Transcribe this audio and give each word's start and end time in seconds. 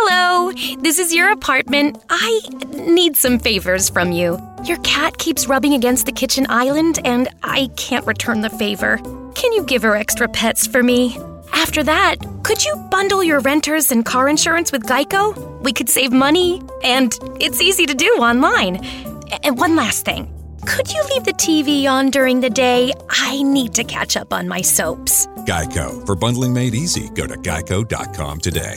Hello, 0.00 0.52
this 0.80 1.00
is 1.00 1.12
your 1.12 1.32
apartment. 1.32 2.00
I 2.08 2.40
need 2.70 3.16
some 3.16 3.40
favors 3.40 3.88
from 3.88 4.12
you. 4.12 4.38
Your 4.64 4.76
cat 4.78 5.18
keeps 5.18 5.48
rubbing 5.48 5.74
against 5.74 6.06
the 6.06 6.12
kitchen 6.12 6.46
island, 6.48 7.00
and 7.04 7.28
I 7.42 7.68
can't 7.76 8.06
return 8.06 8.40
the 8.42 8.48
favor. 8.48 8.98
Can 9.34 9.52
you 9.52 9.64
give 9.64 9.82
her 9.82 9.96
extra 9.96 10.28
pets 10.28 10.68
for 10.68 10.84
me? 10.84 11.18
After 11.52 11.82
that, 11.82 12.16
could 12.44 12.64
you 12.64 12.76
bundle 12.92 13.24
your 13.24 13.40
renters 13.40 13.90
and 13.90 14.04
car 14.04 14.28
insurance 14.28 14.70
with 14.70 14.84
Geico? 14.84 15.34
We 15.62 15.72
could 15.72 15.88
save 15.88 16.12
money, 16.12 16.62
and 16.84 17.12
it's 17.40 17.60
easy 17.60 17.84
to 17.86 17.94
do 17.94 18.06
online. 18.18 18.76
And 19.42 19.58
one 19.58 19.74
last 19.74 20.04
thing 20.04 20.32
could 20.64 20.92
you 20.92 21.02
leave 21.10 21.24
the 21.24 21.32
TV 21.32 21.90
on 21.90 22.10
during 22.10 22.40
the 22.40 22.50
day? 22.50 22.92
I 23.10 23.42
need 23.42 23.74
to 23.74 23.82
catch 23.82 24.16
up 24.16 24.32
on 24.32 24.46
my 24.46 24.62
soaps. 24.62 25.26
Geico. 25.44 26.06
For 26.06 26.14
bundling 26.14 26.54
made 26.54 26.76
easy, 26.76 27.08
go 27.14 27.26
to 27.26 27.34
geico.com 27.34 28.38
today. 28.38 28.76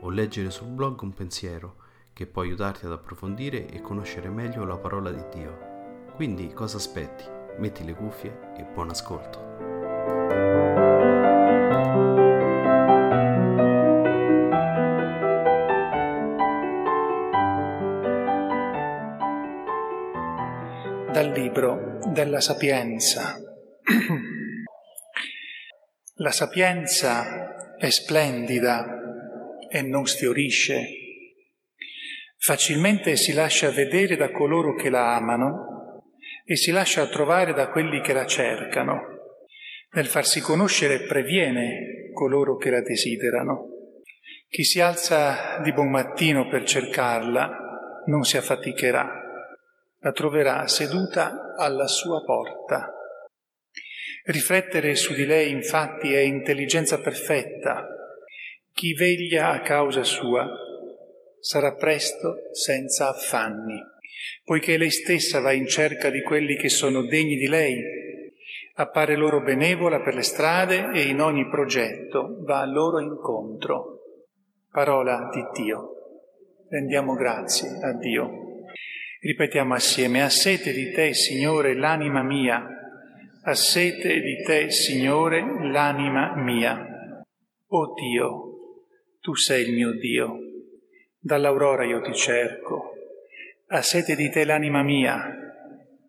o 0.00 0.10
leggere 0.10 0.50
sul 0.50 0.68
blog 0.68 1.00
un 1.02 1.12
pensiero 1.14 1.76
che 2.12 2.26
può 2.26 2.42
aiutarti 2.42 2.86
ad 2.86 2.92
approfondire 2.92 3.68
e 3.68 3.80
conoscere 3.80 4.28
meglio 4.28 4.64
la 4.64 4.78
parola 4.78 5.10
di 5.10 5.22
Dio. 5.32 5.58
Quindi 6.14 6.52
cosa 6.52 6.78
aspetti? 6.78 7.24
Metti 7.58 7.84
le 7.84 7.94
cuffie 7.94 8.54
e 8.56 8.64
buon 8.64 8.90
ascolto. 8.90 9.44
Dal 21.12 21.30
libro 21.32 21.98
della 22.12 22.40
Sapienza. 22.40 23.36
La 26.20 26.30
sapienza 26.30 27.76
è 27.76 27.90
splendida 27.90 29.05
e 29.68 29.82
non 29.82 30.06
sfiorisce. 30.06 30.88
Facilmente 32.38 33.16
si 33.16 33.32
lascia 33.32 33.70
vedere 33.70 34.16
da 34.16 34.30
coloro 34.30 34.74
che 34.74 34.90
la 34.90 35.16
amano 35.16 36.02
e 36.44 36.56
si 36.56 36.70
lascia 36.70 37.08
trovare 37.08 37.52
da 37.52 37.70
quelli 37.70 38.00
che 38.00 38.12
la 38.12 38.26
cercano. 38.26 39.00
Nel 39.92 40.06
farsi 40.06 40.40
conoscere 40.40 41.02
previene 41.02 42.10
coloro 42.12 42.56
che 42.56 42.70
la 42.70 42.82
desiderano. 42.82 43.70
Chi 44.48 44.64
si 44.64 44.80
alza 44.80 45.60
di 45.62 45.72
buon 45.72 45.90
mattino 45.90 46.48
per 46.48 46.64
cercarla 46.64 48.02
non 48.06 48.22
si 48.22 48.36
affaticherà, 48.36 49.08
la 49.98 50.12
troverà 50.12 50.68
seduta 50.68 51.54
alla 51.56 51.88
sua 51.88 52.22
porta. 52.22 52.92
Riflettere 54.24 54.94
su 54.94 55.14
di 55.14 55.26
lei 55.26 55.50
infatti 55.50 56.12
è 56.12 56.20
intelligenza 56.20 57.00
perfetta. 57.00 57.88
Chi 58.76 58.92
veglia 58.92 59.52
a 59.52 59.62
causa 59.62 60.04
sua 60.04 60.46
sarà 61.40 61.74
presto 61.74 62.50
senza 62.52 63.08
affanni 63.08 63.94
poiché 64.44 64.76
lei 64.76 64.90
stessa 64.90 65.40
va 65.40 65.52
in 65.52 65.66
cerca 65.66 66.10
di 66.10 66.22
quelli 66.22 66.56
che 66.56 66.68
sono 66.68 67.02
degni 67.02 67.36
di 67.36 67.48
lei, 67.48 67.82
appare 68.74 69.16
loro 69.16 69.42
benevola 69.42 70.00
per 70.00 70.14
le 70.14 70.22
strade 70.22 70.92
e 70.92 71.08
in 71.08 71.20
ogni 71.20 71.48
progetto 71.48 72.38
va 72.44 72.60
a 72.60 72.66
loro 72.66 73.00
incontro. 73.00 73.98
Parola 74.70 75.30
di 75.32 75.62
Dio. 75.62 75.90
Rendiamo 76.68 77.14
grazie 77.14 77.78
a 77.82 77.92
Dio. 77.94 78.30
Ripetiamo 79.20 79.74
assieme, 79.74 80.22
a 80.22 80.28
sete 80.28 80.72
di 80.72 80.92
te, 80.92 81.14
Signore, 81.14 81.74
l'anima 81.74 82.22
mia, 82.22 82.64
a 83.42 83.54
sete 83.54 84.20
di 84.20 84.42
te, 84.44 84.70
Signore, 84.70 85.42
l'anima 85.72 86.36
mia. 86.36 87.24
O 87.68 87.94
Dio, 87.94 88.45
tu 89.26 89.34
sei 89.34 89.66
il 89.66 89.74
mio 89.74 89.90
Dio, 89.90 90.38
dall'aurora 91.18 91.84
io 91.84 92.00
ti 92.00 92.14
cerco 92.14 92.92
ha 93.68 93.82
sete 93.82 94.14
di 94.14 94.30
te 94.30 94.44
l'anima 94.44 94.84
mia, 94.84 95.28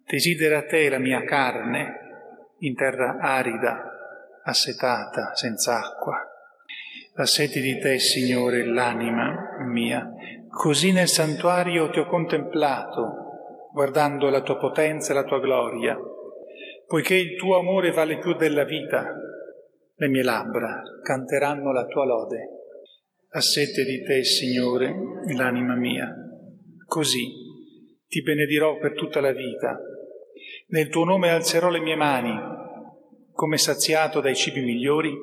desidera 0.06 0.62
te 0.66 0.90
la 0.90 1.00
mia 1.00 1.24
carne 1.24 2.54
in 2.60 2.76
terra 2.76 3.18
arida, 3.20 4.42
assetata, 4.44 5.34
senza 5.34 5.80
acqua. 5.80 6.24
Ha 7.16 7.26
sete 7.26 7.60
di 7.60 7.80
te, 7.80 7.98
Signore, 7.98 8.64
l'anima 8.64 9.58
mia. 9.66 10.08
Così 10.52 10.92
nel 10.92 11.08
santuario 11.08 11.90
ti 11.90 11.98
ho 11.98 12.06
contemplato, 12.06 13.70
guardando 13.74 14.30
la 14.30 14.42
tua 14.42 14.58
potenza 14.58 15.12
e 15.12 15.16
la 15.16 15.24
tua 15.24 15.40
gloria, 15.40 15.98
poiché 16.86 17.16
il 17.16 17.38
tuo 17.38 17.58
amore 17.58 17.90
vale 17.90 18.20
più 18.20 18.36
della 18.36 18.66
vita. 18.66 19.16
Le 19.96 20.08
mie 20.08 20.22
labbra 20.22 20.84
canteranno 21.02 21.72
la 21.72 21.86
tua 21.88 22.06
lode. 22.06 22.57
Ha 23.30 23.42
sete 23.42 23.84
di 23.84 24.04
te, 24.04 24.24
Signore, 24.24 24.96
l'anima 25.36 25.76
mia. 25.76 26.10
Così 26.86 27.28
ti 28.08 28.22
benedirò 28.22 28.78
per 28.78 28.94
tutta 28.94 29.20
la 29.20 29.34
vita. 29.34 29.78
Nel 30.68 30.88
tuo 30.88 31.04
nome 31.04 31.30
alzerò 31.30 31.70
le 31.70 31.82
mie 31.82 31.98
mani, 31.98 32.34
come 33.34 33.58
saziato 33.58 34.22
dai 34.22 34.34
cibi 34.34 34.62
migliori, 34.62 35.14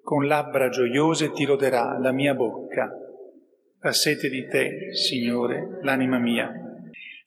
con 0.00 0.28
labbra 0.28 0.68
gioiose 0.68 1.32
ti 1.32 1.44
loderà 1.44 1.98
la 1.98 2.12
mia 2.12 2.34
bocca. 2.34 2.88
A 3.80 3.92
sete 3.92 4.28
di 4.28 4.46
te, 4.46 4.94
Signore, 4.94 5.80
l'anima 5.82 6.20
mia. 6.20 6.52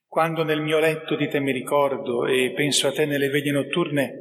Quando 0.07 0.43
nel 0.43 0.61
mio 0.61 0.79
letto 0.79 1.17
di 1.17 1.27
te 1.27 1.41
mi 1.41 1.51
ricordo 1.51 2.25
e 2.25 2.53
penso 2.55 2.87
a 2.87 2.93
te 2.93 3.05
nelle 3.05 3.27
veglie 3.27 3.51
notturne, 3.51 4.13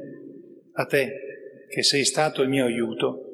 a 0.73 0.85
te, 0.85 1.13
che 1.69 1.81
sei 1.81 2.03
stato 2.03 2.41
il 2.41 2.49
mio 2.49 2.65
aiuto, 2.65 3.26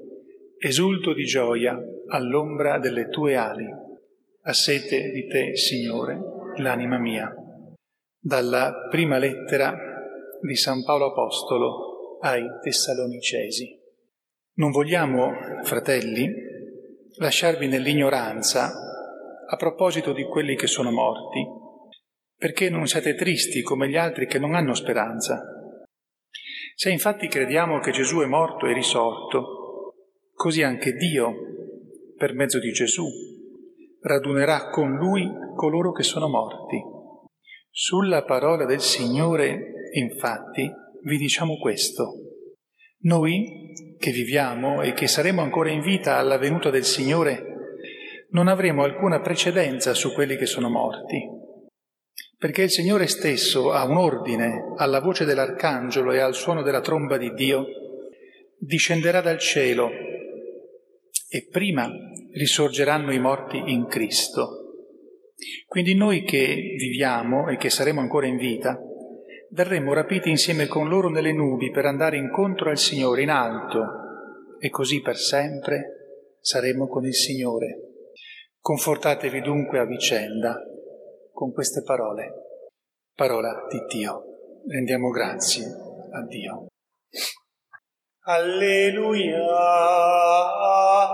esulto 0.66 1.14
di 1.14 1.26
gioia 1.26 1.78
all'ombra 2.08 2.80
delle 2.80 3.10
tue 3.10 3.36
ali. 3.36 3.68
A 4.46 4.54
sete 4.54 5.12
di 5.12 5.28
te, 5.28 5.58
Signore, 5.58 6.18
l'anima 6.58 6.98
mia. 6.98 7.34
Dalla 8.18 8.88
prima 8.90 9.18
lettera 9.18 9.76
di 10.42 10.56
San 10.56 10.84
Paolo 10.86 11.12
Apostolo 11.12 12.18
ai 12.22 12.46
Tessalonicesi. 12.62 13.78
Non 14.56 14.72
vogliamo, 14.72 15.32
fratelli, 15.64 16.32
lasciarvi 17.18 17.68
nell'ignoranza 17.68 18.72
a 19.46 19.56
proposito 19.58 20.14
di 20.14 20.24
quelli 20.24 20.56
che 20.56 20.68
sono 20.68 20.92
morti, 20.92 21.46
perché 22.38 22.70
non 22.70 22.88
siate 22.88 23.16
tristi 23.16 23.62
come 23.62 23.90
gli 23.90 23.98
altri 23.98 24.28
che 24.28 24.40
non 24.40 24.56
hanno 24.56 24.74
speranza. 24.74 25.42
Se 26.76 26.90
infatti 26.90 27.28
crediamo 27.28 27.80
che 27.80 27.92
Gesù 27.92 28.20
è 28.22 28.26
morto 28.26 28.66
e 28.66 28.74
risorto, 28.74 29.63
così 30.44 30.62
anche 30.62 30.92
Dio, 30.92 31.34
per 32.18 32.34
mezzo 32.34 32.60
di 32.60 32.74
Gesù, 32.74 33.08
radunerà 34.02 34.68
con 34.72 34.98
lui 34.98 35.26
coloro 35.56 35.94
che 35.94 36.04
sono 36.04 36.28
morti. 36.28 36.82
Sulla 37.70 38.26
parola 38.26 38.66
del 38.66 38.82
Signore, 38.82 39.88
infatti, 39.94 40.70
vi 41.04 41.18
diciamo 41.18 41.56
questo. 41.60 42.16
Noi, 43.04 43.72
che 43.98 44.12
viviamo 44.12 44.82
e 44.82 44.92
che 44.92 45.08
saremo 45.08 45.42
ancora 45.42 45.70
in 45.70 45.80
vita 45.80 46.18
alla 46.18 46.38
venuta 46.38 46.70
del 46.70 46.84
Signore, 46.84 47.46
non 48.32 48.50
avremo 48.50 48.84
alcuna 48.84 49.22
precedenza 49.22 49.94
su 49.94 50.12
quelli 50.12 50.36
che 50.36 50.46
sono 50.46 50.70
morti, 50.70 51.22
perché 52.38 52.64
il 52.64 52.70
Signore 52.70 53.08
stesso 53.08 53.72
ha 53.72 53.86
un 53.86 53.96
ordine 53.96 54.74
alla 54.76 55.00
voce 55.00 55.24
dell'arcangelo 55.24 56.12
e 56.12 56.20
al 56.20 56.36
suono 56.36 56.64
della 56.64 56.82
tromba 56.82 57.16
di 57.16 57.32
Dio, 57.32 57.66
discenderà 58.60 59.22
dal 59.22 59.40
cielo 59.40 60.03
e 61.34 61.48
prima 61.50 61.90
risorgeranno 62.34 63.12
i 63.12 63.18
morti 63.18 63.58
in 63.58 63.88
Cristo. 63.88 64.60
Quindi 65.66 65.96
noi 65.96 66.22
che 66.22 66.76
viviamo 66.78 67.50
e 67.50 67.58
che 67.58 67.72
saremo 67.72 68.02
ancora 68.02 68.28
in 68.28 68.38
vita, 68.38 68.80
verremo 69.50 69.94
rapiti 69.94 70.30
insieme 70.30 70.68
con 70.68 70.88
loro 70.88 71.10
nelle 71.10 71.34
nubi 71.34 71.72
per 71.72 71.86
andare 71.86 72.18
incontro 72.18 72.70
al 72.70 72.78
Signore 72.78 73.24
in 73.24 73.32
alto 73.32 73.84
e 74.60 74.70
così 74.70 75.02
per 75.02 75.18
sempre 75.18 76.36
saremo 76.40 76.88
con 76.88 77.04
il 77.04 77.16
Signore. 77.16 77.80
Confortatevi 78.60 79.42
dunque 79.42 79.80
a 79.80 79.86
vicenda 79.86 80.56
con 81.32 81.52
queste 81.52 81.82
parole. 81.82 82.32
Parola 83.16 83.66
di 83.72 83.80
Dio. 83.92 84.24
Rendiamo 84.68 85.10
grazie 85.10 85.66
a 85.66 86.24
Dio. 86.28 86.68
Alleluia, 88.26 89.36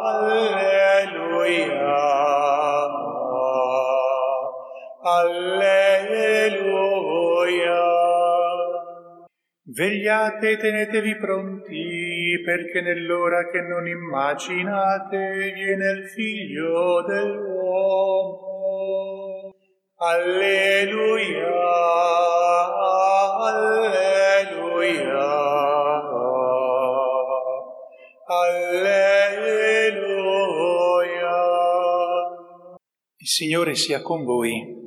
alleluia, 0.05 1.81
alleluia. 5.01 5.41
Vegliate 9.65 10.51
e 10.51 10.57
tenetevi 10.57 11.17
pronti, 11.17 12.39
perché 12.45 12.81
nell'ora 12.81 13.49
che 13.49 13.61
non 13.61 13.87
immaginate 13.87 15.51
viene 15.55 15.89
il 15.89 16.07
figlio 16.09 17.01
dell'uomo. 17.07 18.45
Alleluia, 19.97 21.57
alleluia. 23.47 25.68
Alleluia. 28.49 30.27
Il 33.17 33.27
Signore 33.27 33.75
sia 33.75 34.01
con 34.01 34.23
voi. 34.23 34.77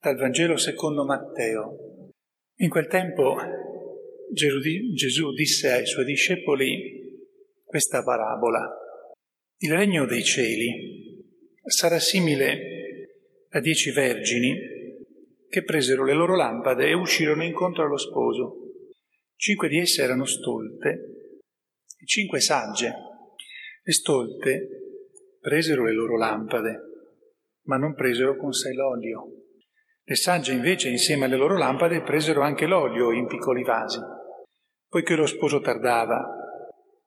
Dal 0.00 0.16
Vangelo 0.16 0.56
secondo 0.56 1.04
Matteo. 1.04 2.10
In 2.56 2.68
quel 2.68 2.88
tempo 2.88 3.36
Gesù 4.32 5.32
disse 5.32 5.70
ai 5.70 5.86
suoi 5.86 6.04
discepoli 6.04 6.98
questa 7.64 8.02
parabola. 8.02 8.68
Il 9.58 9.72
regno 9.72 10.04
dei 10.06 10.24
cieli 10.24 11.18
sarà 11.64 11.98
simile 11.98 13.18
a 13.50 13.60
dieci 13.60 13.90
vergini 13.90 14.58
che 15.48 15.62
presero 15.62 16.04
le 16.04 16.14
loro 16.14 16.34
lampade 16.36 16.88
e 16.88 16.94
uscirono 16.94 17.44
incontro 17.44 17.84
allo 17.84 17.98
sposo. 17.98 18.56
Cinque 19.36 19.68
di 19.68 19.78
esse 19.78 20.02
erano 20.02 20.24
stolte 20.24 21.19
cinque 22.06 22.40
sagge. 22.40 22.92
Le 23.82 23.92
stolte 23.92 24.68
presero 25.40 25.84
le 25.84 25.92
loro 25.92 26.16
lampade, 26.16 26.80
ma 27.64 27.76
non 27.76 27.94
presero 27.94 28.36
con 28.36 28.52
sé 28.52 28.72
l'olio. 28.72 29.26
Le 30.04 30.16
sagge 30.16 30.52
invece, 30.52 30.88
insieme 30.88 31.26
alle 31.26 31.36
loro 31.36 31.56
lampade, 31.56 32.02
presero 32.02 32.42
anche 32.42 32.66
l'olio 32.66 33.12
in 33.12 33.26
piccoli 33.26 33.62
vasi. 33.62 34.00
Poiché 34.88 35.14
lo 35.14 35.26
sposo 35.26 35.60
tardava, 35.60 36.20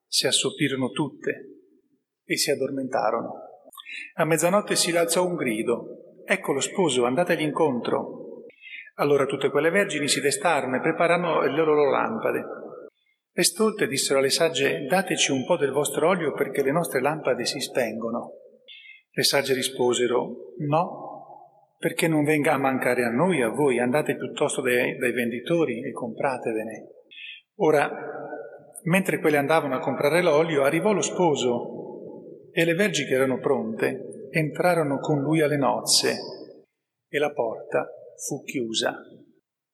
si 0.07 0.25
assopirono 0.25 0.90
tutte 0.90 1.50
e 2.24 2.38
si 2.38 2.50
addormentarono. 2.51 3.34
A 4.16 4.25
mezzanotte 4.25 4.75
si 4.75 4.96
alzò 4.96 5.25
un 5.25 5.36
grido. 5.36 6.22
Ecco 6.25 6.54
lo 6.54 6.62
sposo, 6.62 7.06
andategli 7.06 7.42
incontro. 7.42 8.46
Allora 8.96 9.25
tutte 9.25 9.50
quelle 9.50 9.69
vergini 9.69 10.07
si 10.07 10.22
destarono 10.22 10.78
e 10.78 10.81
prepararono 10.81 11.42
le 11.42 11.56
loro 11.56 11.89
lampade. 11.89 12.46
Le 13.35 13.44
stolte 13.44 13.88
dissero 13.88 14.19
alle 14.19 14.30
sagge, 14.30 14.85
dateci 14.85 15.31
un 15.31 15.44
po' 15.45 15.57
del 15.57 15.71
vostro 15.71 16.07
olio 16.07 16.33
perché 16.33 16.62
le 16.62 16.71
nostre 16.71 17.01
lampade 17.01 17.45
si 17.45 17.59
spengono. 17.59 18.33
Le 19.09 19.24
sagge 19.24 19.56
risposero, 19.56 20.53
no, 20.68 21.75
perché 21.80 22.07
non 22.07 22.24
venga 22.24 22.53
a 22.53 22.59
mancare 22.59 23.03
a 23.03 23.09
noi, 23.09 23.41
a 23.41 23.50
voi, 23.50 23.80
andate 23.80 24.15
piuttosto 24.15 24.62
dai, 24.62 24.97
dai 24.97 25.12
venditori 25.13 25.83
e 25.83 25.91
compratevene. 25.91 26.89
Ora, 27.56 27.91
mentre 28.83 29.19
quelle 29.19 29.38
andavano 29.38 29.75
a 29.75 29.79
comprare 29.79 30.21
l'olio, 30.21 30.63
arrivò 30.63 30.91
lo 30.91 31.01
sposo 31.01 32.51
e 32.51 32.65
le 32.65 32.75
vergi 32.75 33.06
che 33.06 33.15
erano 33.15 33.39
pronte 33.39 34.27
entrarono 34.29 35.00
con 35.00 35.21
lui 35.21 35.41
alle 35.41 35.57
nozze 35.57 36.18
e 37.07 37.18
la 37.19 37.31
porta 37.31 37.88
fu 38.15 38.44
chiusa. 38.44 38.95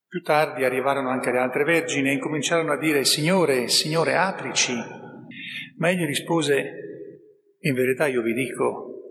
Più 0.10 0.24
tardi 0.24 0.64
arrivarono 0.64 1.10
anche 1.10 1.32
le 1.32 1.38
altre 1.38 1.64
vergini 1.64 2.10
e 2.10 2.14
incominciarono 2.14 2.72
a 2.72 2.80
dire 2.80 3.06
Signore, 3.06 3.68
Signore, 3.68 4.16
aprici. 4.16 4.74
Ma 5.78 5.92
egli 5.92 6.04
rispose, 6.04 7.58
in 7.60 7.76
verità 7.76 8.08
io 8.08 8.24
vi 8.24 8.34
dico, 8.34 9.04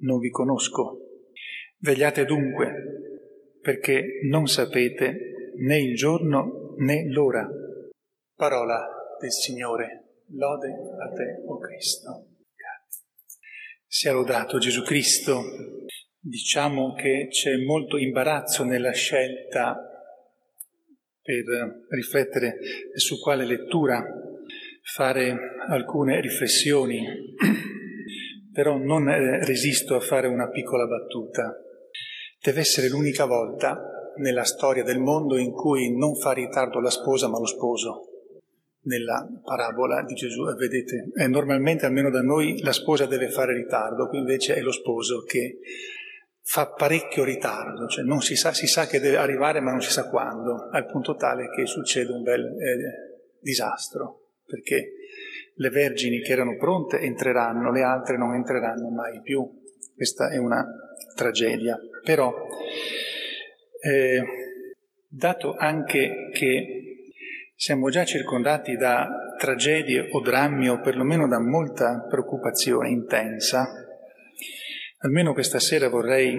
non 0.00 0.18
vi 0.18 0.28
conosco. 0.28 0.98
Vegliate 1.78 2.26
dunque, 2.26 2.74
perché 3.62 4.20
non 4.28 4.46
sapete 4.46 5.52
né 5.56 5.80
il 5.80 5.96
giorno 5.96 6.74
né 6.76 7.08
l'ora. 7.08 7.48
Parola 8.36 8.86
del 9.18 9.32
Signore. 9.32 10.24
Lode 10.28 10.68
a 10.68 11.08
te, 11.14 11.42
o 11.46 11.54
oh 11.54 11.58
Cristo. 11.58 12.26
Sia 13.86 14.12
lodato 14.12 14.58
Gesù 14.58 14.82
Cristo. 14.82 15.42
Diciamo 16.18 16.92
che 16.92 17.28
c'è 17.30 17.56
molto 17.64 17.96
imbarazzo 17.96 18.64
nella 18.64 18.92
scelta 18.92 19.88
per 21.24 21.86
riflettere 21.88 22.58
su 22.92 23.18
quale 23.18 23.46
lettura 23.46 24.04
fare 24.82 25.34
alcune 25.68 26.20
riflessioni, 26.20 27.02
però 28.52 28.76
non 28.76 29.08
eh, 29.08 29.42
resisto 29.42 29.94
a 29.94 30.00
fare 30.00 30.26
una 30.26 30.50
piccola 30.50 30.86
battuta. 30.86 31.56
Deve 32.42 32.60
essere 32.60 32.90
l'unica 32.90 33.24
volta 33.24 34.12
nella 34.16 34.44
storia 34.44 34.84
del 34.84 35.00
mondo 35.00 35.38
in 35.38 35.52
cui 35.52 35.96
non 35.96 36.14
fa 36.14 36.32
ritardo 36.32 36.78
la 36.78 36.90
sposa 36.90 37.26
ma 37.28 37.38
lo 37.38 37.46
sposo. 37.46 38.10
Nella 38.82 39.26
parabola 39.42 40.02
di 40.02 40.12
Gesù, 40.12 40.44
vedete, 40.56 41.08
eh, 41.16 41.26
normalmente 41.26 41.86
almeno 41.86 42.10
da 42.10 42.20
noi 42.20 42.60
la 42.60 42.72
sposa 42.72 43.06
deve 43.06 43.30
fare 43.30 43.54
ritardo, 43.54 44.08
qui 44.08 44.18
invece 44.18 44.56
è 44.56 44.60
lo 44.60 44.72
sposo 44.72 45.22
che 45.22 45.58
fa 46.46 46.66
parecchio 46.66 47.24
ritardo, 47.24 47.86
cioè 47.88 48.04
non 48.04 48.20
si 48.20 48.36
sa, 48.36 48.52
si 48.52 48.66
sa 48.66 48.86
che 48.86 49.00
deve 49.00 49.16
arrivare 49.16 49.60
ma 49.60 49.70
non 49.70 49.80
si 49.80 49.90
sa 49.90 50.08
quando, 50.08 50.68
al 50.70 50.86
punto 50.86 51.16
tale 51.16 51.48
che 51.48 51.64
succede 51.66 52.12
un 52.12 52.22
bel 52.22 52.44
eh, 52.44 53.36
disastro, 53.40 54.26
perché 54.46 54.92
le 55.54 55.70
vergini 55.70 56.20
che 56.20 56.32
erano 56.32 56.56
pronte 56.56 56.98
entreranno, 56.98 57.72
le 57.72 57.82
altre 57.82 58.18
non 58.18 58.34
entreranno 58.34 58.90
mai 58.90 59.20
più. 59.22 59.48
Questa 59.94 60.30
è 60.30 60.36
una 60.36 60.66
tragedia. 61.14 61.78
Però, 62.02 62.34
eh, 63.80 64.22
dato 65.08 65.54
anche 65.54 66.28
che 66.32 66.84
siamo 67.54 67.88
già 67.88 68.04
circondati 68.04 68.76
da 68.76 69.08
tragedie 69.38 70.08
o 70.10 70.20
drammi 70.20 70.68
o 70.68 70.80
perlomeno 70.80 71.26
da 71.26 71.40
molta 71.40 72.04
preoccupazione 72.08 72.90
intensa, 72.90 73.83
Almeno 75.04 75.34
questa 75.34 75.60
sera 75.60 75.90
vorrei 75.90 76.38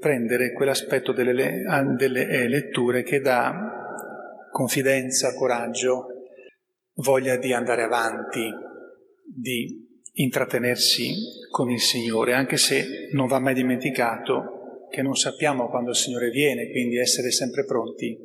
prendere 0.00 0.52
quell'aspetto 0.52 1.12
delle, 1.12 1.62
delle 1.94 2.26
eh, 2.26 2.48
letture 2.48 3.02
che 3.02 3.20
dà 3.20 3.52
confidenza, 4.50 5.34
coraggio, 5.34 6.06
voglia 6.94 7.36
di 7.36 7.52
andare 7.52 7.82
avanti, 7.82 8.50
di 9.22 10.00
intrattenersi 10.12 11.12
con 11.50 11.70
il 11.70 11.80
Signore, 11.80 12.32
anche 12.32 12.56
se 12.56 13.10
non 13.12 13.26
va 13.26 13.38
mai 13.38 13.52
dimenticato 13.52 14.86
che 14.90 15.02
non 15.02 15.14
sappiamo 15.14 15.68
quando 15.68 15.90
il 15.90 15.96
Signore 15.96 16.30
viene, 16.30 16.70
quindi 16.70 16.96
essere 16.96 17.30
sempre 17.30 17.66
pronti 17.66 18.16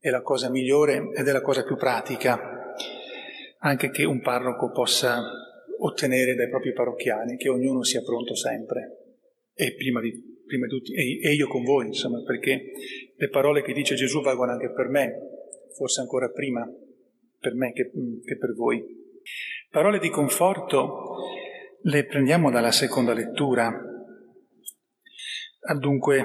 è 0.00 0.10
la 0.10 0.22
cosa 0.22 0.50
migliore 0.50 1.10
ed 1.14 1.28
è 1.28 1.32
la 1.32 1.42
cosa 1.42 1.62
più 1.62 1.76
pratica, 1.76 2.74
anche 3.58 3.90
che 3.90 4.02
un 4.02 4.20
parroco 4.20 4.72
possa 4.72 5.22
ottenere 5.80 6.34
dai 6.34 6.48
propri 6.48 6.72
parrocchiani, 6.72 7.36
che 7.36 7.48
ognuno 7.48 7.82
sia 7.82 8.02
pronto 8.02 8.34
sempre 8.34 9.16
e 9.54 9.74
prima 9.74 10.00
di, 10.00 10.12
prima 10.46 10.66
di 10.66 10.72
tutti, 10.72 10.94
e, 10.94 11.20
e 11.20 11.34
io 11.34 11.48
con 11.48 11.62
voi, 11.62 11.86
insomma, 11.86 12.22
perché 12.22 12.72
le 13.16 13.28
parole 13.28 13.62
che 13.62 13.72
dice 13.72 13.94
Gesù 13.94 14.20
valgono 14.20 14.52
anche 14.52 14.72
per 14.72 14.88
me, 14.88 15.12
forse 15.76 16.00
ancora 16.00 16.28
prima 16.30 16.68
per 17.38 17.54
me 17.54 17.72
che, 17.72 17.90
che 18.24 18.36
per 18.36 18.54
voi. 18.54 18.82
Parole 19.70 19.98
di 19.98 20.10
conforto 20.10 21.16
le 21.82 22.04
prendiamo 22.04 22.50
dalla 22.50 22.72
seconda 22.72 23.14
lettura. 23.14 23.72
Dunque, 25.78 26.24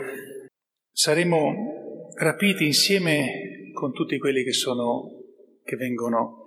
saremo 0.91 2.11
rapiti 2.15 2.65
insieme 2.65 3.71
con 3.73 3.93
tutti 3.93 4.17
quelli 4.17 4.43
che 4.43 4.53
sono, 4.53 5.11
che 5.63 5.75
vengono 5.75 6.44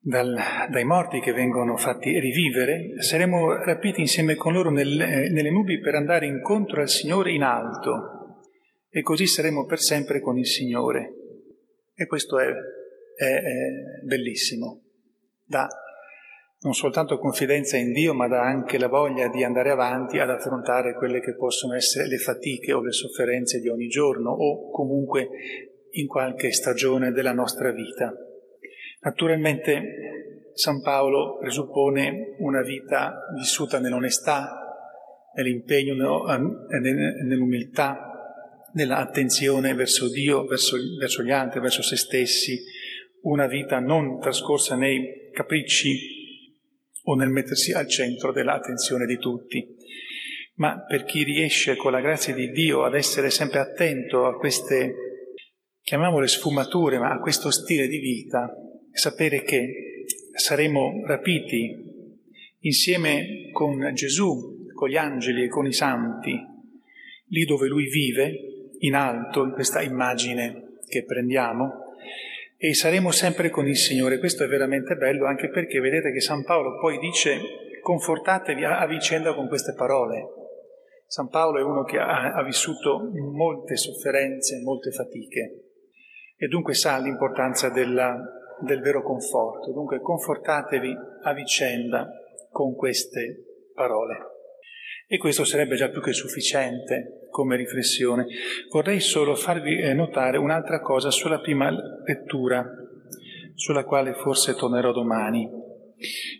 dal, 0.00 0.36
dai 0.70 0.84
morti 0.84 1.20
che 1.20 1.32
vengono 1.32 1.76
fatti 1.76 2.18
rivivere, 2.18 3.00
saremo 3.02 3.62
rapiti 3.64 4.00
insieme 4.00 4.36
con 4.36 4.52
loro 4.52 4.70
nel, 4.70 4.88
nelle 4.88 5.50
nubi 5.50 5.80
per 5.80 5.94
andare 5.94 6.26
incontro 6.26 6.80
al 6.80 6.88
Signore 6.88 7.32
in 7.32 7.42
alto 7.42 8.44
e 8.88 9.02
così 9.02 9.26
saremo 9.26 9.64
per 9.64 9.80
sempre 9.80 10.20
con 10.20 10.38
il 10.38 10.46
Signore. 10.46 11.14
E 11.94 12.06
questo 12.06 12.38
è, 12.38 12.46
è, 12.46 13.24
è 13.24 14.04
bellissimo, 14.04 14.82
dà 15.44 15.68
non 16.60 16.74
soltanto 16.74 17.18
confidenza 17.18 17.76
in 17.76 17.92
Dio, 17.92 18.14
ma 18.14 18.26
dà 18.26 18.42
anche 18.42 18.78
la 18.78 18.88
voglia 18.88 19.28
di 19.28 19.44
andare 19.44 19.70
avanti 19.70 20.18
ad 20.18 20.30
affrontare 20.30 20.94
quelle 20.94 21.20
che 21.20 21.36
possono 21.36 21.74
essere 21.74 22.08
le 22.08 22.18
fatiche 22.18 22.72
o 22.72 22.82
le 22.82 22.90
sofferenze 22.90 23.60
di 23.60 23.68
ogni 23.68 23.86
giorno 23.86 24.30
o 24.30 24.68
comunque 24.70 25.28
in 25.90 26.08
qualche 26.08 26.50
stagione 26.50 27.12
della 27.12 27.32
nostra 27.32 27.70
vita. 27.70 28.12
Naturalmente 29.00 30.52
San 30.54 30.82
Paolo 30.82 31.38
presuppone 31.38 32.34
una 32.38 32.62
vita 32.62 33.28
vissuta 33.36 33.78
nell'onestà, 33.78 34.50
nell'impegno, 35.36 35.94
nell'umiltà, 37.24 38.08
nell'attenzione 38.72 39.74
verso 39.74 40.08
Dio, 40.10 40.44
verso, 40.46 40.76
verso 40.98 41.22
gli 41.22 41.30
altri, 41.30 41.60
verso 41.60 41.82
se 41.82 41.96
stessi, 41.96 42.58
una 43.22 43.46
vita 43.46 43.78
non 43.78 44.18
trascorsa 44.18 44.74
nei 44.74 45.30
capricci 45.32 46.16
o 47.04 47.14
nel 47.14 47.30
mettersi 47.30 47.72
al 47.72 47.88
centro 47.88 48.32
dell'attenzione 48.32 49.06
di 49.06 49.16
tutti. 49.16 49.76
Ma 50.54 50.84
per 50.84 51.04
chi 51.04 51.22
riesce 51.22 51.76
con 51.76 51.92
la 51.92 52.00
grazia 52.00 52.34
di 52.34 52.50
Dio 52.50 52.82
ad 52.82 52.96
essere 52.96 53.30
sempre 53.30 53.60
attento 53.60 54.26
a 54.26 54.36
queste, 54.36 54.92
chiamiamole 55.82 56.26
sfumature, 56.26 56.98
ma 56.98 57.12
a 57.12 57.20
questo 57.20 57.52
stile 57.52 57.86
di 57.86 57.98
vita, 57.98 58.52
sapere 58.92 59.42
che 59.42 60.04
saremo 60.32 61.02
rapiti 61.06 61.86
insieme 62.60 63.50
con 63.52 63.92
Gesù, 63.94 64.66
con 64.72 64.88
gli 64.88 64.96
angeli 64.96 65.44
e 65.44 65.48
con 65.48 65.66
i 65.66 65.72
santi, 65.72 66.38
lì 67.26 67.44
dove 67.44 67.68
lui 67.68 67.88
vive, 67.88 68.32
in 68.80 68.94
alto, 68.94 69.44
in 69.44 69.52
questa 69.52 69.82
immagine 69.82 70.78
che 70.86 71.04
prendiamo, 71.04 71.86
e 72.56 72.74
saremo 72.74 73.10
sempre 73.10 73.50
con 73.50 73.66
il 73.66 73.76
Signore. 73.76 74.18
Questo 74.18 74.44
è 74.44 74.48
veramente 74.48 74.96
bello 74.96 75.26
anche 75.26 75.48
perché 75.48 75.80
vedete 75.80 76.12
che 76.12 76.20
San 76.20 76.44
Paolo 76.44 76.78
poi 76.78 76.98
dice 76.98 77.40
confortatevi 77.80 78.64
a, 78.64 78.84
vicenda 78.86 79.34
con 79.34 79.48
queste 79.48 79.74
parole. 79.74 80.26
San 81.06 81.28
Paolo 81.28 81.58
è 81.58 81.62
uno 81.62 81.84
che 81.84 81.98
ha, 81.98 82.32
ha 82.32 82.42
vissuto 82.42 83.10
molte 83.32 83.76
sofferenze, 83.76 84.60
molte 84.62 84.90
fatiche 84.90 85.62
e 86.36 86.46
dunque 86.48 86.74
sa 86.74 86.98
l'importanza 86.98 87.68
della, 87.68 88.16
del 88.60 88.80
vero 88.80 89.02
conforto. 89.02 89.72
Dunque 89.72 90.00
confortatevi 90.00 90.96
a 91.22 91.32
vicenda 91.32 92.08
con 92.50 92.74
queste 92.74 93.70
parole. 93.74 94.16
E 95.06 95.16
questo 95.18 95.44
sarebbe 95.44 95.76
già 95.76 95.88
più 95.88 96.02
che 96.02 96.12
sufficiente 96.12 97.28
come 97.30 97.56
riflessione. 97.56 98.26
Vorrei 98.70 99.00
solo 99.00 99.34
farvi 99.34 99.78
eh, 99.78 99.94
notare 99.94 100.38
un'altra 100.38 100.80
cosa 100.80 101.10
sulla 101.10 101.40
prima 101.40 101.70
lettura, 102.04 102.64
sulla 103.54 103.84
quale 103.84 104.14
forse 104.14 104.54
tornerò 104.54 104.92
domani. 104.92 105.48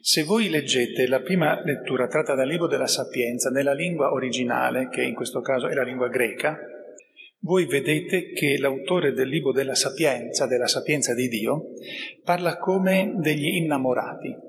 Se 0.03 0.23
voi 0.23 0.51
leggete 0.51 1.09
la 1.09 1.21
prima 1.21 1.61
lettura 1.65 2.07
tratta 2.07 2.35
dal 2.35 2.47
libro 2.47 2.67
della 2.67 2.87
Sapienza 2.87 3.51
nella 3.51 3.73
lingua 3.73 4.13
originale, 4.13 4.89
che 4.89 5.03
in 5.03 5.15
questo 5.15 5.41
caso 5.41 5.67
è 5.67 5.75
la 5.75 5.83
lingua 5.83 6.09
greca, 6.09 6.57
voi 7.41 7.67
vedete 7.67 8.33
che 8.33 8.59
l'autore 8.59 9.13
del 9.13 9.29
libro 9.29 9.53
della 9.53 9.75
Sapienza, 9.75 10.47
della 10.47 10.67
Sapienza 10.67 11.15
di 11.15 11.29
Dio, 11.29 11.73
parla 12.25 12.59
come 12.59 13.15
degli 13.19 13.57
innamorati 13.57 14.47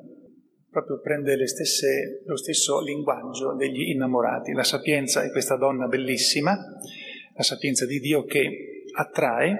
proprio 0.69 0.99
prende 0.99 1.47
stesse, 1.47 2.21
lo 2.25 2.37
stesso 2.37 2.81
linguaggio 2.81 3.55
degli 3.55 3.89
innamorati. 3.89 4.53
La 4.53 4.63
sapienza 4.63 5.23
è 5.23 5.31
questa 5.31 5.57
donna 5.57 5.87
bellissima, 5.87 6.55
la 7.35 7.43
sapienza 7.43 7.85
di 7.85 7.99
Dio 7.99 8.23
che 8.23 8.83
attrae, 8.95 9.57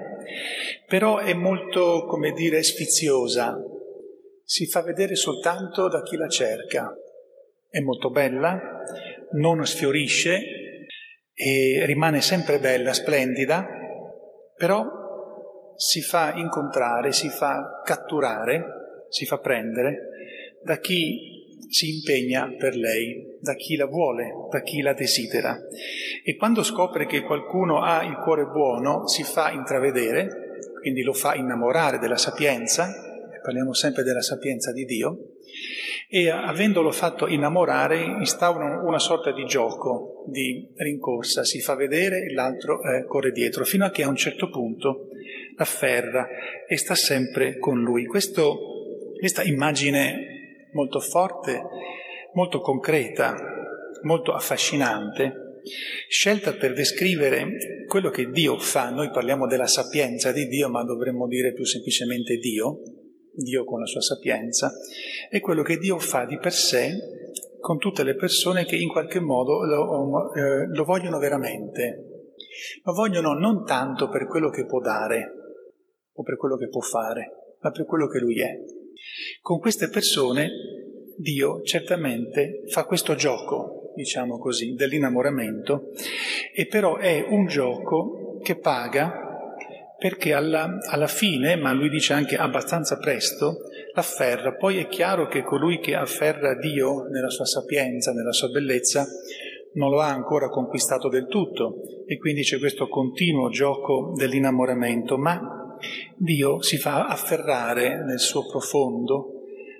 però 0.86 1.18
è 1.18 1.34
molto, 1.34 2.04
come 2.06 2.32
dire, 2.32 2.62
sfiziosa, 2.62 3.58
si 4.44 4.66
fa 4.66 4.82
vedere 4.82 5.14
soltanto 5.14 5.88
da 5.88 6.02
chi 6.02 6.16
la 6.16 6.28
cerca. 6.28 6.94
È 7.68 7.80
molto 7.80 8.10
bella, 8.10 8.82
non 9.32 9.64
sfiorisce 9.64 10.59
e 11.42 11.86
rimane 11.86 12.20
sempre 12.20 12.58
bella, 12.58 12.92
splendida, 12.92 13.66
però 14.56 14.84
si 15.74 16.02
fa 16.02 16.34
incontrare, 16.34 17.12
si 17.12 17.30
fa 17.30 17.80
catturare, 17.82 19.06
si 19.08 19.24
fa 19.24 19.38
prendere 19.38 20.08
da 20.62 20.76
chi 20.78 21.38
si 21.70 21.94
impegna 21.94 22.54
per 22.58 22.74
lei, 22.74 23.38
da 23.40 23.54
chi 23.54 23.76
la 23.76 23.86
vuole, 23.86 24.32
da 24.50 24.60
chi 24.60 24.82
la 24.82 24.92
desidera. 24.92 25.58
E 26.22 26.36
quando 26.36 26.62
scopre 26.62 27.06
che 27.06 27.22
qualcuno 27.22 27.80
ha 27.80 28.04
il 28.04 28.18
cuore 28.18 28.44
buono, 28.44 29.06
si 29.06 29.22
fa 29.22 29.50
intravedere, 29.50 30.58
quindi 30.80 31.02
lo 31.02 31.14
fa 31.14 31.34
innamorare 31.34 31.98
della 31.98 32.18
sapienza, 32.18 32.92
parliamo 33.42 33.72
sempre 33.72 34.02
della 34.02 34.20
sapienza 34.20 34.72
di 34.72 34.84
Dio, 34.84 35.36
e 36.08 36.28
avendolo 36.28 36.90
fatto 36.90 37.28
innamorare 37.28 38.02
instaura 38.02 38.82
una 38.82 38.98
sorta 38.98 39.32
di 39.32 39.44
gioco, 39.44 40.24
di 40.26 40.68
rincorsa, 40.74 41.44
si 41.44 41.60
fa 41.60 41.76
vedere 41.76 42.24
e 42.24 42.32
l'altro 42.32 42.82
eh, 42.82 43.04
corre 43.06 43.30
dietro, 43.30 43.64
fino 43.64 43.84
a 43.84 43.90
che 43.90 44.02
a 44.02 44.08
un 44.08 44.16
certo 44.16 44.50
punto 44.50 45.08
l'afferra 45.56 46.26
e 46.66 46.76
sta 46.76 46.94
sempre 46.94 47.58
con 47.58 47.80
lui. 47.80 48.06
Questo, 48.06 48.58
questa 49.18 49.42
immagine 49.42 50.68
molto 50.72 51.00
forte, 51.00 51.62
molto 52.32 52.60
concreta, 52.60 53.36
molto 54.02 54.32
affascinante, 54.32 55.60
scelta 56.08 56.54
per 56.54 56.72
descrivere 56.72 57.84
quello 57.86 58.10
che 58.10 58.30
Dio 58.30 58.58
fa. 58.58 58.90
Noi 58.90 59.10
parliamo 59.10 59.46
della 59.46 59.66
sapienza 59.66 60.32
di 60.32 60.46
Dio, 60.46 60.68
ma 60.68 60.82
dovremmo 60.84 61.26
dire 61.26 61.52
più 61.52 61.64
semplicemente 61.64 62.36
Dio, 62.36 62.80
Dio 63.42 63.64
con 63.64 63.80
la 63.80 63.86
sua 63.86 64.00
sapienza, 64.00 64.72
è 65.28 65.40
quello 65.40 65.62
che 65.62 65.78
Dio 65.78 65.98
fa 65.98 66.24
di 66.24 66.38
per 66.38 66.52
sé 66.52 66.92
con 67.60 67.78
tutte 67.78 68.02
le 68.02 68.14
persone 68.14 68.64
che 68.64 68.76
in 68.76 68.88
qualche 68.88 69.20
modo 69.20 69.64
lo, 69.64 70.32
eh, 70.34 70.66
lo 70.66 70.84
vogliono 70.84 71.18
veramente. 71.18 72.06
Lo 72.84 72.92
vogliono 72.92 73.34
non 73.34 73.64
tanto 73.64 74.08
per 74.08 74.26
quello 74.26 74.50
che 74.50 74.66
può 74.66 74.80
dare 74.80 75.32
o 76.12 76.22
per 76.22 76.36
quello 76.36 76.56
che 76.56 76.68
può 76.68 76.80
fare, 76.80 77.56
ma 77.60 77.70
per 77.70 77.84
quello 77.84 78.08
che 78.08 78.18
Lui 78.18 78.40
è. 78.40 78.58
Con 79.40 79.58
queste 79.58 79.88
persone 79.88 80.50
Dio 81.16 81.62
certamente 81.62 82.62
fa 82.66 82.84
questo 82.84 83.14
gioco, 83.14 83.92
diciamo 83.94 84.38
così, 84.38 84.74
dell'innamoramento, 84.74 85.90
e 86.54 86.66
però 86.66 86.96
è 86.96 87.24
un 87.28 87.46
gioco 87.46 88.38
che 88.42 88.56
paga 88.56 89.29
perché 90.00 90.32
alla, 90.32 90.78
alla, 90.88 91.06
fine, 91.06 91.56
ma 91.56 91.72
lui 91.72 91.90
dice 91.90 92.14
anche 92.14 92.36
abbastanza 92.36 92.96
presto, 92.96 93.58
l'afferra. 93.94 94.54
Poi 94.54 94.78
è 94.78 94.86
chiaro 94.88 95.28
che 95.28 95.42
colui 95.42 95.78
che 95.78 95.94
afferra 95.94 96.56
Dio 96.56 97.02
nella 97.10 97.28
sua 97.28 97.44
sapienza, 97.44 98.12
nella 98.12 98.32
sua 98.32 98.48
bellezza, 98.48 99.06
non 99.74 99.90
lo 99.90 100.00
ha 100.00 100.08
ancora 100.08 100.48
conquistato 100.48 101.10
del 101.10 101.26
tutto 101.26 101.82
e 102.06 102.16
quindi 102.16 102.40
c'è 102.40 102.58
questo 102.58 102.88
continuo 102.88 103.50
gioco 103.50 104.14
dell'innamoramento, 104.16 105.18
ma 105.18 105.76
Dio 106.16 106.62
si 106.62 106.78
fa 106.78 107.06
afferrare 107.06 108.02
nel 108.02 108.18
suo 108.18 108.46
profondo 108.46 109.34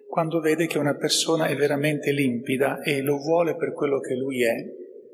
quando 0.06 0.40
vede 0.40 0.66
che 0.66 0.76
una 0.76 0.96
persona 0.96 1.46
è 1.46 1.56
veramente 1.56 2.12
limpida 2.12 2.82
e 2.82 3.00
lo 3.00 3.16
vuole 3.16 3.56
per 3.56 3.72
quello 3.72 4.00
che 4.00 4.14
lui 4.16 4.44
è, 4.44 4.54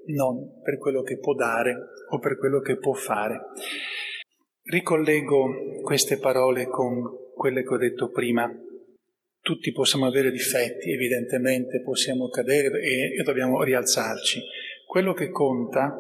non 0.07 0.61
per 0.65 0.79
quello 0.79 1.03
che 1.03 1.19
può 1.19 1.35
dare 1.35 1.77
o 2.09 2.19
per 2.19 2.37
quello 2.39 2.59
che 2.59 2.77
può 2.77 2.95
fare. 2.95 3.43
Ricollego 4.69 5.81
queste 5.81 6.19
parole 6.19 6.67
con 6.67 7.31
quelle 7.37 7.63
che 7.63 7.73
ho 7.73 7.77
detto 7.77 8.11
prima. 8.11 8.53
Tutti 9.41 9.71
possiamo 9.71 10.07
avere 10.07 10.33
difetti, 10.33 10.91
evidentemente 10.91 11.83
possiamo 11.83 12.29
cadere 12.29 12.81
e, 12.81 13.15
e 13.17 13.23
dobbiamo 13.23 13.63
rialzarci. 13.63 14.41
Quello 14.85 15.13
che 15.13 15.31
conta 15.31 15.97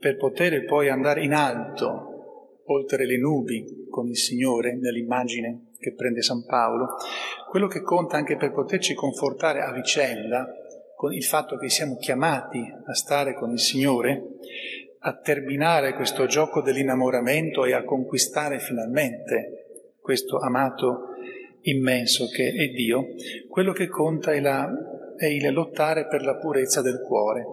per 0.00 0.16
poter 0.16 0.64
poi 0.64 0.88
andare 0.88 1.22
in 1.22 1.34
alto 1.34 2.62
oltre 2.64 3.04
le 3.04 3.18
nubi 3.18 3.86
con 3.90 4.08
il 4.08 4.16
Signore 4.16 4.74
nell'immagine 4.74 5.72
che 5.78 5.92
prende 5.92 6.22
San 6.22 6.46
Paolo, 6.46 6.94
quello 7.50 7.66
che 7.66 7.82
conta 7.82 8.16
anche 8.16 8.38
per 8.38 8.52
poterci 8.52 8.94
confortare 8.94 9.60
a 9.60 9.70
vicenda 9.70 10.48
con 10.96 11.12
il 11.12 11.24
fatto 11.24 11.58
che 11.58 11.68
siamo 11.68 11.98
chiamati 11.98 12.58
a 12.58 12.94
stare 12.94 13.34
con 13.34 13.50
il 13.50 13.60
Signore, 13.60 14.38
a 15.00 15.16
terminare 15.16 15.94
questo 15.94 16.26
gioco 16.26 16.60
dell'innamoramento 16.60 17.64
e 17.64 17.72
a 17.72 17.84
conquistare 17.84 18.58
finalmente 18.58 19.92
questo 20.00 20.38
amato 20.38 21.14
immenso 21.62 22.26
che 22.28 22.52
è 22.52 22.68
Dio, 22.68 23.08
quello 23.48 23.72
che 23.72 23.88
conta 23.88 24.32
è, 24.32 24.40
la, 24.40 24.68
è 25.16 25.26
il 25.26 25.52
lottare 25.52 26.06
per 26.06 26.22
la 26.22 26.36
purezza 26.36 26.80
del 26.82 27.02
cuore. 27.06 27.44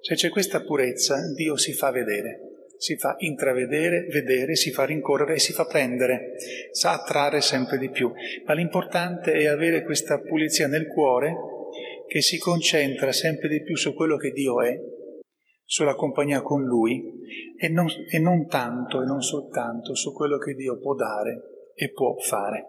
Se 0.00 0.14
c'è 0.14 0.28
questa 0.28 0.62
purezza, 0.62 1.16
Dio 1.34 1.56
si 1.56 1.72
fa 1.72 1.90
vedere 1.90 2.46
si 2.78 2.96
fa 2.96 3.16
intravedere, 3.18 4.06
vedere, 4.10 4.54
si 4.54 4.70
fa 4.70 4.84
rincorrere 4.84 5.34
e 5.34 5.38
si 5.38 5.52
fa 5.52 5.64
prendere, 5.64 6.34
sa 6.72 6.92
attrarre 6.92 7.40
sempre 7.40 7.78
di 7.78 7.90
più. 7.90 8.12
Ma 8.44 8.54
l'importante 8.54 9.32
è 9.32 9.46
avere 9.46 9.82
questa 9.82 10.20
pulizia 10.20 10.66
nel 10.66 10.86
cuore 10.86 11.34
che 12.06 12.20
si 12.22 12.38
concentra 12.38 13.12
sempre 13.12 13.48
di 13.48 13.62
più 13.62 13.76
su 13.76 13.94
quello 13.94 14.16
che 14.16 14.30
Dio 14.30 14.62
è, 14.62 14.78
sulla 15.66 15.96
compagnia 15.96 16.42
con 16.42 16.62
Lui 16.64 17.02
e 17.58 17.68
non, 17.68 17.86
e 18.08 18.18
non 18.20 18.46
tanto 18.46 19.02
e 19.02 19.04
non 19.04 19.20
soltanto 19.20 19.94
su 19.96 20.12
quello 20.12 20.38
che 20.38 20.54
Dio 20.54 20.78
può 20.78 20.94
dare 20.94 21.72
e 21.74 21.90
può 21.90 22.16
fare. 22.18 22.66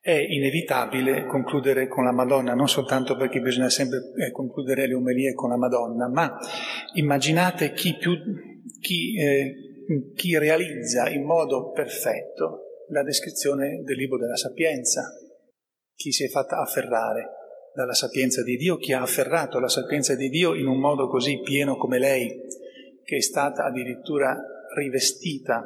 È 0.00 0.12
inevitabile 0.12 1.26
concludere 1.26 1.88
con 1.88 2.04
la 2.04 2.12
Madonna, 2.12 2.54
non 2.54 2.68
soltanto 2.68 3.16
perché 3.16 3.40
bisogna 3.40 3.70
sempre 3.70 3.98
eh, 4.16 4.30
concludere 4.30 4.86
le 4.86 4.94
omelie 4.94 5.34
con 5.34 5.48
la 5.50 5.56
Madonna, 5.56 6.08
ma 6.08 6.38
immaginate 6.94 7.72
chi 7.72 7.96
più 7.96 8.12
chi, 8.80 9.18
eh, 9.18 9.54
chi 10.14 10.38
realizza 10.38 11.08
in 11.08 11.24
modo 11.24 11.70
perfetto 11.72 12.84
la 12.90 13.02
descrizione 13.02 13.82
del 13.82 13.96
libro 13.96 14.18
della 14.18 14.36
sapienza, 14.36 15.02
chi 15.94 16.12
si 16.12 16.24
è 16.24 16.28
fatta 16.28 16.58
afferrare 16.58 17.37
dalla 17.74 17.94
sapienza 17.94 18.42
di 18.42 18.56
Dio, 18.56 18.76
chi 18.76 18.92
ha 18.92 19.02
afferrato 19.02 19.58
la 19.58 19.68
sapienza 19.68 20.14
di 20.14 20.28
Dio 20.28 20.54
in 20.54 20.66
un 20.66 20.78
modo 20.78 21.08
così 21.08 21.40
pieno 21.40 21.76
come 21.76 21.98
lei, 21.98 22.40
che 23.04 23.16
è 23.16 23.20
stata 23.20 23.64
addirittura 23.64 24.36
rivestita 24.74 25.64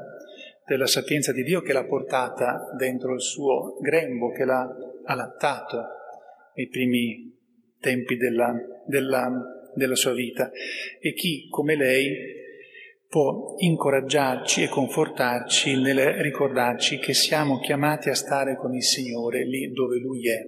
della 0.66 0.87
sapienza 0.87 1.32
di 1.32 1.42
Dio, 1.42 1.61
che 1.61 1.73
l'ha 1.73 1.85
portata 1.85 2.71
dentro 2.76 3.14
il 3.14 3.21
suo 3.21 3.78
grembo, 3.80 4.30
che 4.30 4.44
l'ha 4.44 4.68
allattato 5.04 5.87
nei 6.54 6.68
primi 6.68 7.35
tempi 7.78 8.16
della, 8.16 8.54
della, 8.87 9.30
della 9.75 9.97
sua 9.97 10.12
vita. 10.12 10.50
E 11.00 11.12
chi, 11.14 11.49
come 11.49 11.76
lei, 11.76 12.40
può 13.12 13.56
incoraggiarci 13.59 14.62
e 14.62 14.68
confortarci 14.68 15.78
nel 15.78 16.14
ricordarci 16.23 16.99
che 16.99 17.12
siamo 17.12 17.59
chiamati 17.59 18.09
a 18.09 18.14
stare 18.14 18.56
con 18.56 18.75
il 18.75 18.82
Signore 18.82 19.44
lì 19.44 19.71
dove 19.71 19.99
Lui 19.99 20.30
è, 20.30 20.40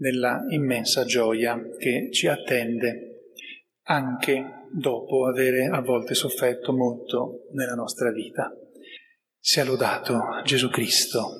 nella 0.00 0.44
immensa 0.48 1.04
gioia 1.04 1.58
che 1.78 2.08
ci 2.12 2.26
attende 2.26 3.06
anche 3.84 4.66
dopo 4.72 5.26
avere 5.26 5.66
a 5.66 5.80
volte 5.80 6.14
sofferto 6.14 6.72
molto 6.72 7.46
nella 7.52 7.74
nostra 7.74 8.10
vita. 8.10 8.52
Sia 9.38 9.64
lodato 9.64 10.20
Gesù 10.44 10.68
Cristo. 10.68 11.39